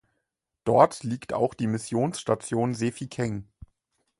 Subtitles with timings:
[0.63, 3.47] Dort liegt auch die Missionsstation Sefikeng.